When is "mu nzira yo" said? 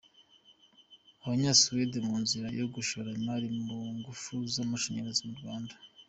2.07-2.65